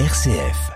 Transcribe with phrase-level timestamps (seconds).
[0.00, 0.72] RCF.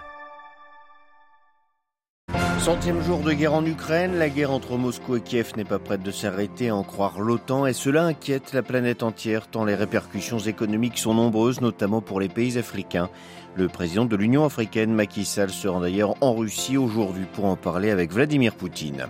[2.61, 6.04] Centième jour de guerre en Ukraine, la guerre entre Moscou et Kiev n'est pas prête
[6.04, 10.39] de s'arrêter à en croire l'OTAN et cela inquiète la planète entière tant les répercussions
[10.39, 13.11] économiques sont nombreuses, notamment pour les pays africains.
[13.57, 17.57] Le président de l'Union africaine, Macky Sall, se rend d'ailleurs en Russie aujourd'hui pour en
[17.57, 19.09] parler avec Vladimir Poutine.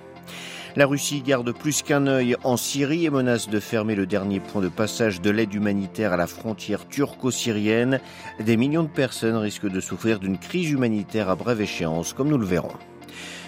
[0.79, 4.63] La Russie garde plus qu'un œil en Syrie et menace de fermer le dernier point
[4.63, 7.99] de passage de l'aide humanitaire à la frontière turco-syrienne.
[8.39, 12.39] Des millions de personnes risquent de souffrir d'une crise humanitaire à brève échéance, comme nous
[12.39, 12.77] le verrons.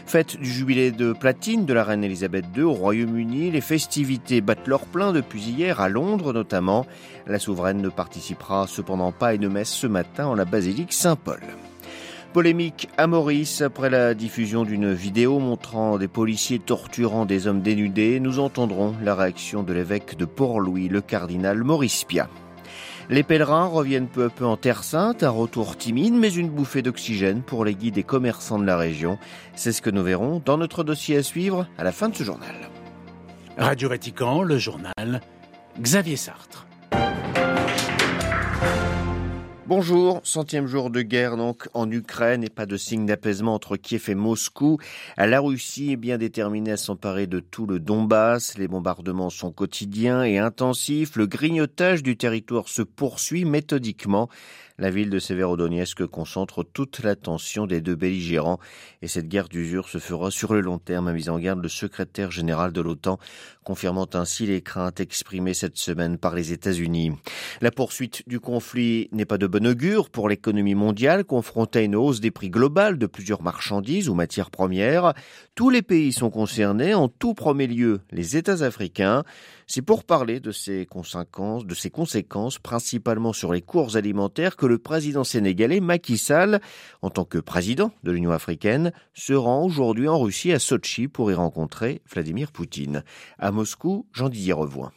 [0.07, 4.67] Fête du jubilé de platine de la reine Elisabeth II au Royaume-Uni, les festivités battent
[4.67, 6.85] leur plein depuis hier, à Londres notamment.
[7.29, 11.39] La souveraine ne participera cependant pas à une messe ce matin en la basilique Saint-Paul.
[12.33, 18.21] Polémique à Maurice après la diffusion d'une vidéo montrant des policiers torturant des hommes dénudés.
[18.21, 22.29] Nous entendrons la réaction de l'évêque de Port-Louis, le cardinal Maurice Pia.
[23.09, 26.83] Les pèlerins reviennent peu à peu en Terre Sainte, un retour timide mais une bouffée
[26.83, 29.19] d'oxygène pour les guides et commerçants de la région.
[29.57, 32.23] C'est ce que nous verrons dans notre dossier à suivre à la fin de ce
[32.23, 32.55] journal.
[33.59, 35.21] Radio Vatican, le journal,
[35.81, 36.70] Xavier Sartre.
[39.71, 44.11] Bonjour, centième jour de guerre donc en Ukraine et pas de signe d'apaisement entre Kiev
[44.11, 44.79] et Moscou.
[45.17, 48.59] La Russie est bien déterminée à s'emparer de tout le Donbass.
[48.59, 51.15] Les bombardements sont quotidiens et intensifs.
[51.15, 54.29] Le grignotage du territoire se poursuit méthodiquement.
[54.81, 58.59] La ville de Severodonetsk concentre toute l'attention des deux belligérants
[59.03, 61.69] et cette guerre d'usure se fera sur le long terme, a mis en garde le
[61.69, 63.19] secrétaire général de l'OTAN,
[63.63, 67.13] confirmant ainsi les craintes exprimées cette semaine par les États-Unis.
[67.61, 71.97] La poursuite du conflit n'est pas de bon augure pour l'économie mondiale confrontée à une
[71.97, 75.13] hausse des prix globales de plusieurs marchandises ou matières premières.
[75.55, 79.23] Tous les pays sont concernés, en tout premier lieu les États africains.
[79.67, 84.67] C'est pour parler de ces conséquences, de ces conséquences principalement sur les cours alimentaires que
[84.67, 86.61] le président sénégalais Macky Sall,
[87.03, 91.31] en tant que président de l'Union africaine, se rend aujourd'hui en Russie à Sochi pour
[91.31, 93.05] y rencontrer Vladimir Poutine.
[93.39, 94.91] À Moscou, Jean-Didier Revoin.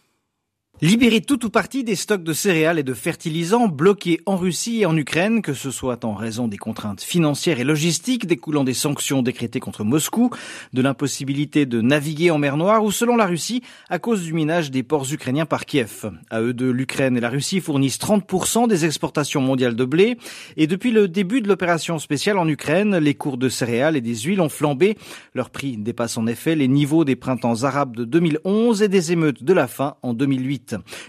[0.82, 4.86] Libérer tout ou partie des stocks de céréales et de fertilisants bloqués en Russie et
[4.86, 9.22] en Ukraine, que ce soit en raison des contraintes financières et logistiques découlant des sanctions
[9.22, 10.32] décrétées contre Moscou,
[10.74, 14.72] de l'impossibilité de naviguer en mer Noire ou selon la Russie à cause du minage
[14.72, 16.12] des ports ukrainiens par Kiev.
[16.30, 20.18] À eux deux, l'Ukraine et la Russie fournissent 30% des exportations mondiales de blé
[20.58, 24.16] et depuis le début de l'opération spéciale en Ukraine, les cours de céréales et des
[24.16, 24.98] huiles ont flambé.
[25.34, 29.44] Leur prix dépasse en effet les niveaux des printemps arabes de 2011 et des émeutes
[29.44, 30.63] de la faim en 2008.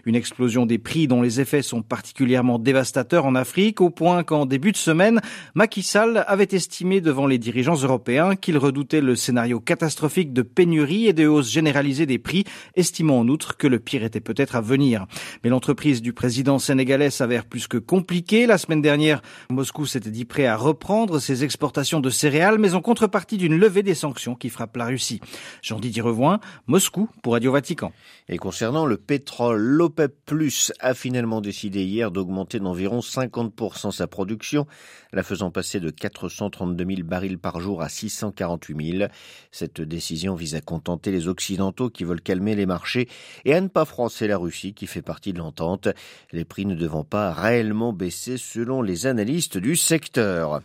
[0.05, 4.47] Une explosion des prix dont les effets sont particulièrement dévastateurs en Afrique, au point qu'en
[4.47, 5.21] début de semaine,
[5.55, 11.07] Macky Sall avait estimé devant les dirigeants européens qu'il redoutait le scénario catastrophique de pénurie
[11.07, 12.45] et de hausse généralisée des prix,
[12.75, 15.07] estimant en outre que le pire était peut-être à venir.
[15.43, 18.47] Mais l'entreprise du président sénégalais s'avère plus que compliquée.
[18.47, 22.81] La semaine dernière, Moscou s'était dit prêt à reprendre ses exportations de céréales, mais en
[22.81, 25.21] contrepartie d'une levée des sanctions qui frappe la Russie.
[25.63, 27.93] Jean-Didier Revoin, Moscou pour Radio Vatican.
[28.29, 34.66] Et concernant le pétrole, l'OPEP Plus a finalement décidé hier d'augmenter d'environ 50% sa production,
[35.12, 39.10] la faisant passer de 432 000 barils par jour à 648 000.
[39.50, 43.09] Cette décision vise à contenter les Occidentaux qui veulent calmer les marchés
[43.44, 45.88] et à ne pas froisser la Russie qui fait partie de l'entente,
[46.32, 50.62] les prix ne devant pas réellement baisser selon les analystes du secteur.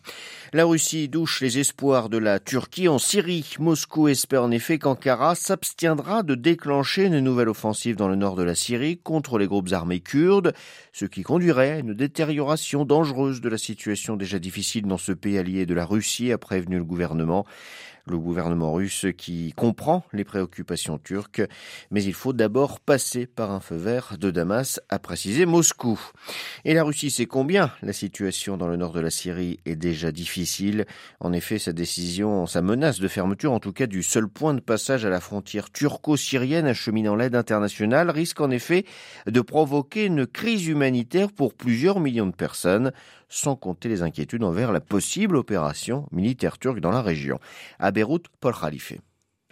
[0.54, 3.56] La Russie douche les espoirs de la Turquie en Syrie.
[3.60, 8.44] Moscou espère en effet qu'Ankara s'abstiendra de déclencher une nouvelle offensive dans le nord de
[8.44, 8.69] la Syrie
[9.04, 10.54] contre les groupes armés kurdes,
[10.94, 14.16] ce qui conduirait à une détérioration dangereuse de la situation.
[14.16, 17.46] Déjà difficile dans ce pays allié de la Russie, a prévenu le gouvernement
[18.12, 21.42] le gouvernement russe qui comprend les préoccupations turques,
[21.92, 26.00] mais il faut d'abord passer par un feu vert de Damas, a précisé Moscou.
[26.66, 27.72] Et la Russie sait combien?
[27.82, 30.86] La situation dans le nord de la Syrie est déjà difficile.
[31.20, 34.60] En effet, sa décision, sa menace de fermeture, en tout cas du seul point de
[34.60, 38.86] passage à la frontière turco-syrienne acheminant l'aide internationale, risque en effet
[39.28, 42.92] de provoquer une crise humanitaire pour plusieurs millions de personnes
[43.30, 47.40] sans compter les inquiétudes envers la possible opération militaire turque dans la région.
[47.80, 48.94] À Beyrouth, Paul Khalife.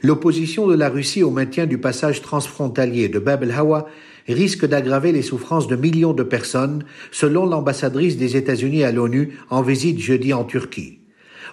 [0.03, 3.87] L'opposition de la Russie au maintien du passage transfrontalier de Bab el-Hawa
[4.27, 9.63] risque d'aggraver les souffrances de millions de personnes, selon l'ambassadrice des États-Unis à l'ONU en
[9.63, 10.99] visite jeudi en Turquie.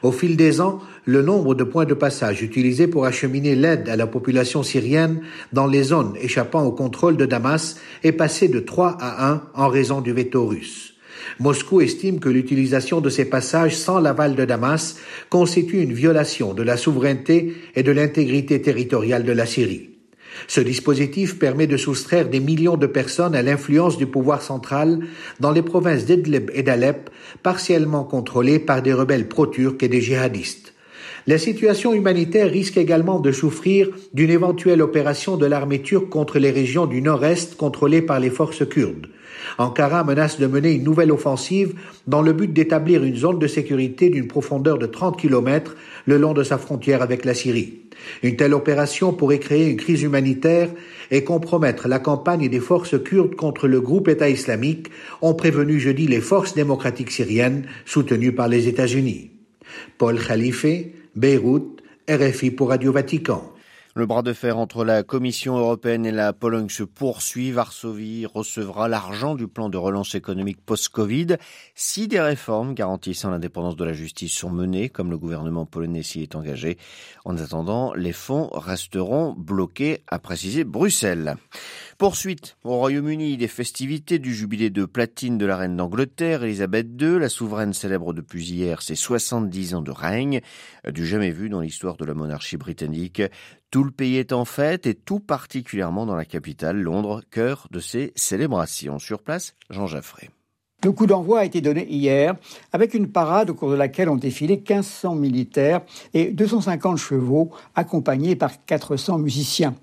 [0.03, 3.97] Au fil des ans, le nombre de points de passage utilisés pour acheminer l'aide à
[3.97, 5.23] la population syrienne
[5.55, 9.69] dans les zones échappant au contrôle de Damas est passé de 3 à 1 en
[9.69, 10.94] raison du veto russe.
[11.39, 14.97] Moscou estime que l'utilisation de ces passages sans l'aval de Damas
[15.31, 19.91] constitue une violation de la souveraineté et de l'intégrité territoriale de la Syrie.
[20.49, 25.01] Ce dispositif permet de soustraire des millions de personnes à l'influence du pouvoir central
[25.41, 27.11] dans les provinces d'Idlib et d'Alep,
[27.43, 30.74] partiellement contrôlées par des rebelles pro-turcs et des djihadistes.
[31.27, 36.51] La situation humanitaire risque également de souffrir d'une éventuelle opération de l'armée turque contre les
[36.51, 39.07] régions du nord-est contrôlées par les forces kurdes.
[39.57, 41.75] Ankara menace de mener une nouvelle offensive
[42.07, 46.35] dans le but d'établir une zone de sécurité d'une profondeur de 30 km le long
[46.35, 47.81] de sa frontière avec la Syrie.
[48.23, 50.69] Une telle opération pourrait créer une crise humanitaire
[51.11, 54.89] et compromettre la campagne des forces kurdes contre le groupe État islamique,
[55.23, 59.31] ont prévenu jeudi les forces démocratiques syriennes soutenues par les États-Unis.
[59.97, 60.67] Paul Khalife,
[61.17, 61.81] Beyrouth,
[62.11, 63.55] RFI pour Radio Vatican.
[63.97, 67.53] Le bras de fer entre la Commission européenne et la Pologne se poursuit.
[67.53, 71.37] Varsovie recevra l'argent du plan de relance économique post-Covid
[71.77, 76.23] si des réformes garantissant l'indépendance de la justice sont menées, comme le gouvernement polonais s'y
[76.23, 76.77] est engagé.
[77.25, 81.37] En attendant, les fonds resteront bloqués, a précisé Bruxelles.
[81.97, 87.21] Poursuite au Royaume-Uni des festivités du jubilé de platine de la reine d'Angleterre, Elisabeth II.
[87.21, 90.41] La souveraine célèbre depuis hier ses 70 ans de règne,
[90.93, 93.23] du jamais vu dans l'histoire de la monarchie britannique.
[93.71, 97.79] Tout le pays est en fête et tout particulièrement dans la capitale, Londres, cœur de
[97.79, 98.99] ces célébrations.
[98.99, 100.31] Sur place, Jean Jaffré.
[100.83, 102.35] Le coup d'envoi a été donné hier
[102.73, 105.81] avec une parade au cours de laquelle ont défilé 1500 militaires
[106.13, 109.75] et 250 chevaux accompagnés par 400 musiciens.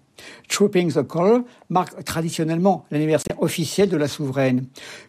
[0.50, 4.66] Trooping the Colour marque traditionnellement l'anniversaire officiel de la souveraine.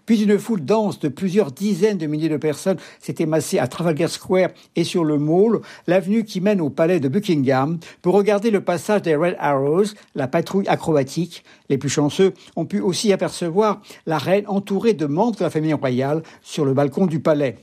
[0.06, 4.08] Puis une foule dense de plusieurs dizaines de milliers de personnes s'est émassée à Trafalgar
[4.08, 8.62] Square et sur le Mall, l'avenue qui mène au palais de Buckingham, pour regarder le
[8.62, 11.44] passage des Red Arrows, la patrouille acrobatique.
[11.68, 15.72] Les plus chanceux ont pu aussi apercevoir la reine entourée de membres de la famille
[15.72, 17.56] royale sur le balcon du palais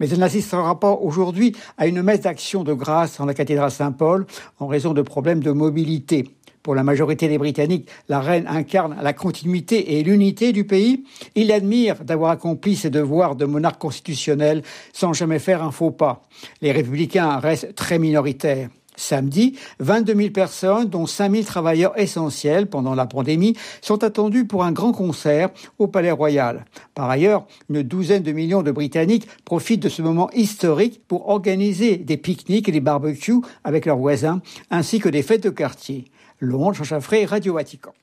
[0.00, 4.26] mais elle n'assistera pas aujourd'hui à une messe d'action de grâce en la cathédrale Saint-Paul
[4.58, 6.28] en raison de problèmes de mobilité.
[6.62, 11.04] Pour la majorité des Britanniques, la reine incarne la continuité et l'unité du pays.
[11.34, 14.62] Il admire d'avoir accompli ses devoirs de monarque constitutionnel
[14.92, 16.22] sans jamais faire un faux pas.
[16.60, 18.68] Les républicains restent très minoritaires.
[18.94, 24.64] Samedi, 22 000 personnes, dont 5 000 travailleurs essentiels pendant la pandémie, sont attendues pour
[24.64, 25.48] un grand concert
[25.78, 26.66] au Palais Royal.
[26.94, 31.96] Par ailleurs, une douzaine de millions de Britanniques profitent de ce moment historique pour organiser
[31.96, 36.04] des pique-niques et des barbecues avec leurs voisins, ainsi que des fêtes de quartier.
[36.42, 37.94] Laurent Chachaffré, Radio Vatican.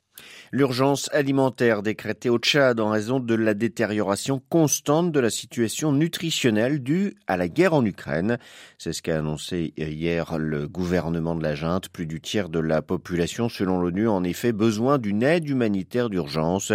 [0.52, 6.82] L'urgence alimentaire décrétée au Tchad en raison de la détérioration constante de la situation nutritionnelle
[6.82, 8.36] due à la guerre en Ukraine.
[8.76, 11.88] C'est ce qu'a annoncé hier le gouvernement de la junte.
[11.90, 16.72] Plus du tiers de la population, selon l'ONU, en effet besoin d'une aide humanitaire d'urgence.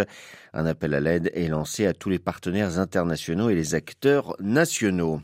[0.54, 5.20] Un appel à l'aide est lancé à tous les partenaires internationaux et les acteurs nationaux.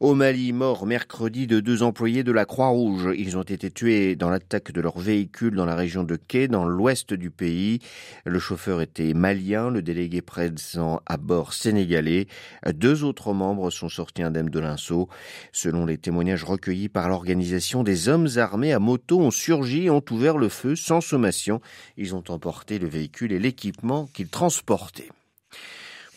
[0.00, 3.10] Au Mali, mort mercredi de deux employés de la Croix-Rouge.
[3.14, 6.64] Ils ont été tués dans l'attaque de leur véhicule dans la région de Kay, dans
[6.64, 7.80] l'ouest du pays.
[8.24, 12.26] Le chauffeur était malien, le délégué présent à bord sénégalais.
[12.66, 15.08] Deux autres membres sont sortis indemnes de l'insaut.
[15.52, 20.04] Selon les témoignages recueillis par l'organisation, des hommes armés à moto ont surgi et ont
[20.10, 21.60] ouvert le feu sans sommation.
[21.96, 25.08] Ils ont emporté le véhicule et l'équipement qu'ils transportaient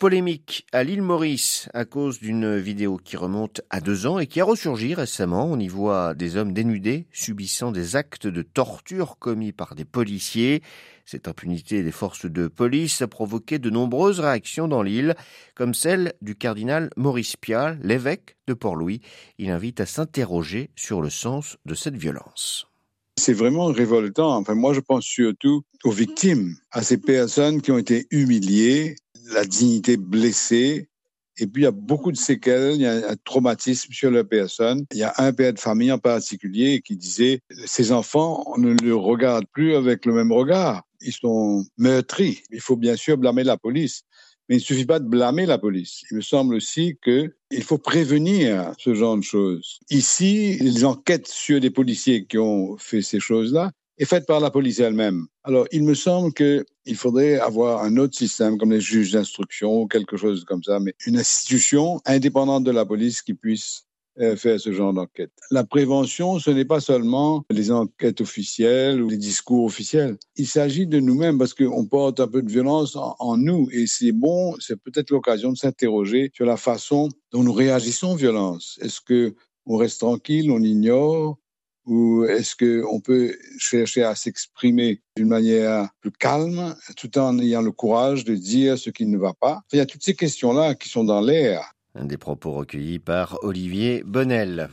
[0.03, 4.41] Polémique à l'île Maurice à cause d'une vidéo qui remonte à deux ans et qui
[4.41, 5.45] a ressurgi récemment.
[5.45, 10.61] On y voit des hommes dénudés subissant des actes de torture commis par des policiers.
[11.05, 15.15] Cette impunité des forces de police a provoqué de nombreuses réactions dans l'île,
[15.55, 18.99] comme celle du cardinal Maurice Pial, l'évêque de Port-Louis.
[19.37, 22.68] Il invite à s'interroger sur le sens de cette violence.
[23.16, 24.35] C'est vraiment révoltant.
[24.35, 28.95] Enfin, moi, je pense surtout aux victimes, à ces personnes qui ont été humiliées,
[29.31, 30.89] la dignité blessée.
[31.37, 34.23] Et puis, il y a beaucoup de séquelles, il y a un traumatisme sur la
[34.23, 34.85] personne.
[34.92, 38.75] Il y a un père de famille en particulier qui disait, ces enfants, on ne
[38.75, 40.83] les regarde plus avec le même regard.
[41.01, 42.44] Ils sont meurtris.
[42.51, 44.03] Il faut bien sûr blâmer la police.
[44.47, 46.03] Mais il ne suffit pas de blâmer la police.
[46.11, 49.80] Il me semble aussi qu'il faut prévenir ce genre de choses.
[49.89, 54.52] Ici, les enquêtes sur les policiers qui ont fait ces choses-là est faite par la
[54.52, 55.28] police elle-même.
[55.44, 59.88] Alors, il me semble qu'il faudrait avoir un autre système, comme les juges d'instruction ou
[59.88, 63.85] quelque chose comme ça, mais une institution indépendante de la police qui puisse
[64.19, 65.31] euh, faire ce genre d'enquête.
[65.50, 70.18] La prévention, ce n'est pas seulement les enquêtes officielles ou les discours officiels.
[70.35, 74.12] Il s'agit de nous-mêmes parce qu'on porte un peu de violence en, nous et c'est
[74.12, 78.78] bon, c'est peut-être l'occasion de s'interroger sur la façon dont nous réagissons aux violences.
[78.83, 79.33] Est-ce que
[79.66, 81.40] on reste tranquille, on ignore
[81.85, 87.71] ou est-ce qu'on peut chercher à s'exprimer d'une manière plus calme tout en ayant le
[87.71, 89.61] courage de dire ce qui ne va pas?
[89.71, 94.04] Il y a toutes ces questions-là qui sont dans l'air des propos recueillis par Olivier
[94.06, 94.69] Bonnel.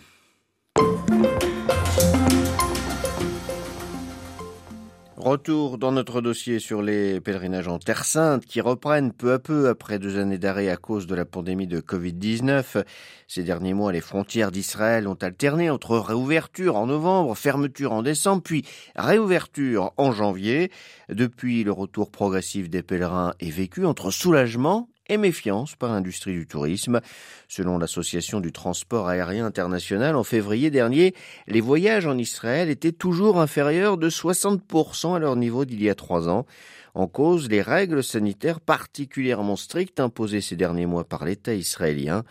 [5.21, 9.69] Retour dans notre dossier sur les pèlerinages en Terre Sainte qui reprennent peu à peu
[9.69, 12.83] après deux années d'arrêt à cause de la pandémie de Covid-19.
[13.29, 18.43] Ces derniers mois, les frontières d'Israël ont alterné entre réouverture en novembre, fermeture en décembre,
[18.43, 18.65] puis
[18.97, 20.71] réouverture en janvier.
[21.11, 26.47] Depuis, le retour progressif des pèlerins est vécu entre soulagement et méfiance par l'industrie du
[26.47, 27.00] tourisme.
[27.49, 31.14] Selon l'Association du transport aérien international, en février dernier,
[31.49, 35.95] les voyages en Israël étaient toujours inférieurs de 60% à leur niveau d'il y a
[35.95, 36.47] trois ans.
[36.94, 42.25] En cause, les règles sanitaires particulièrement strictes imposées ces derniers mois par l'État israélien.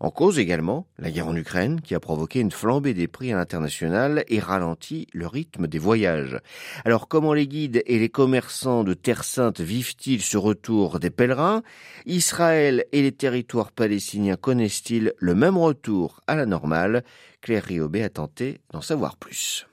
[0.00, 3.36] En cause également, la guerre en Ukraine qui a provoqué une flambée des prix à
[3.36, 6.38] l'international et ralenti le rythme des voyages.
[6.84, 11.62] Alors comment les guides et les commerçants de Terre Sainte vivent-ils ce retour des pèlerins?
[12.06, 17.04] Israël et les territoires palestiniens connaissent-ils le même retour à la normale?
[17.40, 19.66] Claire Riobé a tenté d'en savoir plus.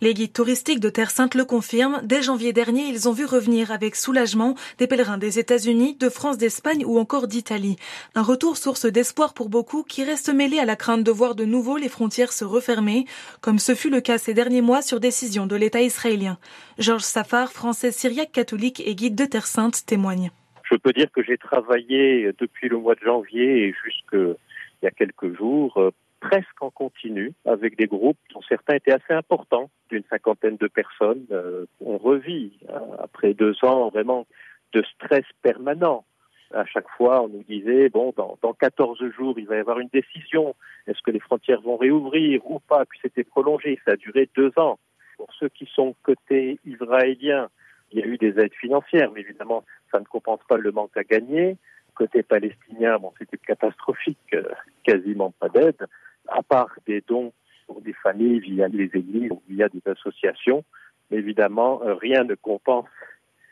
[0.00, 2.00] Les guides touristiques de Terre Sainte le confirment.
[2.04, 6.38] Dès janvier dernier, ils ont vu revenir avec soulagement des pèlerins des États-Unis, de France,
[6.38, 7.74] d'Espagne ou encore d'Italie.
[8.14, 11.44] Un retour source d'espoir pour beaucoup qui restent mêlés à la crainte de voir de
[11.44, 13.06] nouveau les frontières se refermer,
[13.40, 16.38] comme ce fut le cas ces derniers mois sur décision de l'État israélien.
[16.78, 20.30] Georges Safar, français syriaque catholique et guide de Terre Sainte, témoigne.
[20.70, 24.36] Je peux dire que j'ai travaillé depuis le mois de janvier et jusqu'il
[24.84, 25.90] y a quelques jours
[26.20, 31.26] presque en continu avec des groupes dont certains étaient assez importants, d'une cinquantaine de personnes.
[31.30, 34.26] Euh, on revit hein, après deux ans vraiment
[34.72, 36.04] de stress permanent.
[36.52, 39.80] À chaque fois, on nous disait bon, dans, dans 14 jours, il va y avoir
[39.80, 40.54] une décision.
[40.86, 42.84] Est-ce que les frontières vont réouvrir ou pas?
[42.86, 43.78] Puis c'était prolongé.
[43.84, 44.78] Ça a duré deux ans.
[45.16, 47.48] Pour ceux qui sont côté israélien,
[47.90, 50.96] il y a eu des aides financières, mais évidemment, ça ne compense pas le manque
[50.96, 51.56] à gagner.
[51.98, 54.44] Côté palestinien, bon, c'était catastrophique, euh,
[54.84, 55.84] quasiment pas d'aide
[56.28, 57.32] à part des dons
[57.66, 60.62] pour des familles via les églises ou via des associations,
[61.10, 62.86] mais évidemment, euh, rien ne compense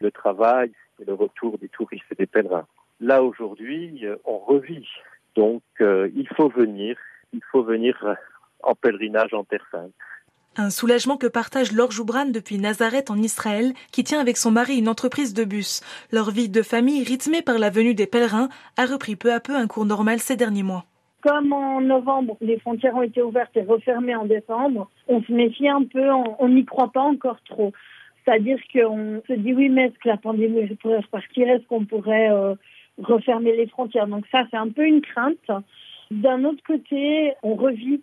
[0.01, 2.69] le travail et le retour des touristes et des pèlerins.
[3.01, 4.87] Là, aujourd'hui, euh, on revit.
[5.35, 6.97] Donc, il faut venir,
[7.33, 8.17] il faut venir
[8.63, 9.93] en pèlerinage en Terre Sainte.
[10.59, 14.79] Un soulagement que partage Laure Joubran depuis Nazareth en Israël, qui tient avec son mari
[14.79, 15.83] une entreprise de bus.
[16.13, 18.49] Leur vie de famille, rythmée par la venue des pèlerins,
[18.79, 20.85] a repris peu à peu un cours normal ces derniers mois
[21.23, 25.69] comme en novembre, les frontières ont été ouvertes et refermées en décembre, on se méfie
[25.69, 27.73] un peu, on n'y croit pas encore trop.
[28.25, 31.49] C'est-à-dire qu'on se dit oui, mais est-ce que la pandémie pourrait repartir?
[31.49, 32.55] Est-ce qu'on pourrait euh,
[32.99, 34.07] refermer les frontières?
[34.07, 35.51] Donc ça, c'est un peu une crainte.
[36.13, 38.03] D'un autre côté, on revit.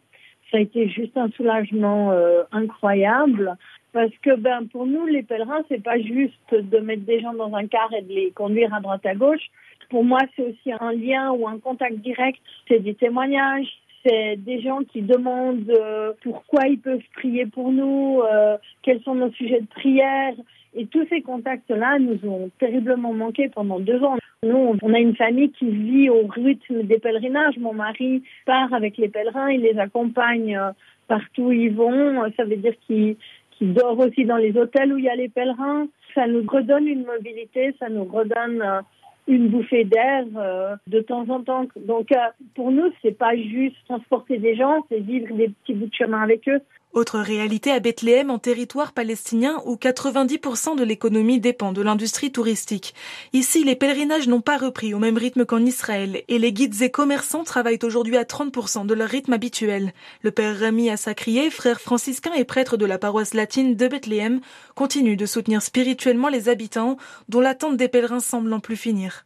[0.52, 3.58] Ça a été juste un soulagement euh, incroyable
[3.92, 7.54] parce que ben pour nous, les pèlerins, c'est pas juste de mettre des gens dans
[7.56, 9.50] un car et de les conduire à droite à gauche
[9.94, 12.40] pour moi, c'est aussi un lien ou un contact direct.
[12.68, 13.68] C'est des témoignages,
[14.04, 19.14] c'est des gens qui demandent euh, pourquoi ils peuvent prier pour nous, euh, quels sont
[19.14, 20.34] nos sujets de prière.
[20.76, 24.18] Et tous ces contacts-là nous ont terriblement manqué pendant deux ans.
[24.44, 27.58] Nous, on a une famille qui vit au rythme des pèlerinages.
[27.58, 30.72] Mon mari part avec les pèlerins, il les accompagne euh,
[31.08, 32.24] partout où ils vont.
[32.36, 33.16] Ça veut dire qu'il
[33.62, 35.88] dort aussi dans les hôtels où il y a les pèlerins.
[36.16, 38.84] Ça nous redonne une mobilité, ça nous redonne
[39.28, 41.66] une bouffée d'air euh, de temps en temps.
[41.78, 42.18] Donc euh,
[42.56, 46.22] pour nous, c'est pas juste transporter des gens, c'est vivre des petits bouts de chemin
[46.22, 46.60] avec eux.
[46.94, 52.94] Autre réalité à Bethléem, en territoire palestinien où 90% de l'économie dépend de l'industrie touristique.
[53.34, 56.92] Ici, les pèlerinages n'ont pas repris au même rythme qu'en Israël et les guides et
[56.92, 59.92] commerçants travaillent aujourd'hui à 30% de leur rythme habituel.
[60.22, 64.40] Le père Rami Assacrié, frère franciscain et prêtre de la paroisse latine de Bethléem,
[64.76, 66.98] continue de soutenir spirituellement les habitants
[67.28, 69.26] dont l'attente des pèlerins semble n'en plus finir.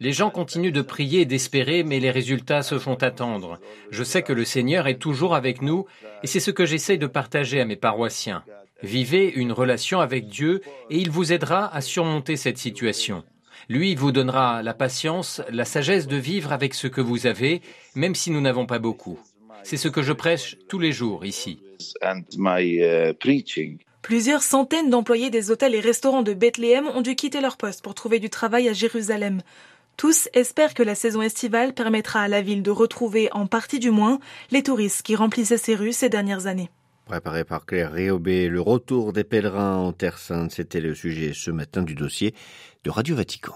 [0.00, 3.58] Les gens continuent de prier et d'espérer, mais les résultats se font attendre.
[3.90, 5.86] Je sais que le Seigneur est toujours avec nous,
[6.22, 8.44] et c'est ce que j'essaie de partager à mes paroissiens.
[8.82, 13.24] Vivez une relation avec Dieu, et il vous aidera à surmonter cette situation.
[13.68, 17.62] Lui vous donnera la patience, la sagesse de vivre avec ce que vous avez,
[17.94, 19.18] même si nous n'avons pas beaucoup.
[19.62, 21.60] C'est ce que je prêche tous les jours ici.
[24.04, 27.94] Plusieurs centaines d'employés des hôtels et restaurants de Bethléem ont dû quitter leur poste pour
[27.94, 29.40] trouver du travail à Jérusalem.
[29.96, 33.90] Tous espèrent que la saison estivale permettra à la ville de retrouver, en partie du
[33.90, 34.18] moins,
[34.50, 36.68] les touristes qui remplissaient ses rues ces dernières années.
[37.06, 41.50] Préparé par Claire Réaubé, le retour des pèlerins en Terre Sainte, c'était le sujet ce
[41.50, 42.34] matin du dossier
[42.84, 43.54] de Radio Vatican.